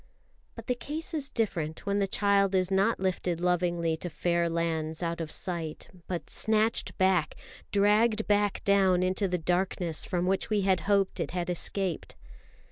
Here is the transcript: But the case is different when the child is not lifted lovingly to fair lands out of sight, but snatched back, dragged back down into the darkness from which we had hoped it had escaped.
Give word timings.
But 0.55 0.65
the 0.65 0.73
case 0.73 1.13
is 1.13 1.29
different 1.29 1.85
when 1.85 1.99
the 1.99 2.07
child 2.07 2.55
is 2.55 2.71
not 2.71 2.99
lifted 2.99 3.39
lovingly 3.39 3.95
to 3.97 4.09
fair 4.09 4.49
lands 4.49 5.03
out 5.03 5.21
of 5.21 5.29
sight, 5.29 5.89
but 6.07 6.27
snatched 6.27 6.97
back, 6.97 7.35
dragged 7.71 8.25
back 8.25 8.63
down 8.63 9.03
into 9.03 9.27
the 9.27 9.37
darkness 9.37 10.03
from 10.03 10.25
which 10.25 10.49
we 10.49 10.61
had 10.61 10.79
hoped 10.89 11.19
it 11.19 11.29
had 11.37 11.51
escaped. 11.51 12.15